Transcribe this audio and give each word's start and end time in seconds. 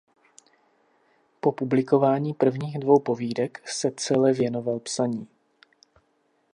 Po 1.41 1.51
publikování 1.51 2.33
prvních 2.33 2.79
dvou 2.79 2.99
povídek 2.99 3.69
se 3.69 3.91
cele 3.97 4.33
věnoval 4.33 4.79
psaní. 4.79 5.27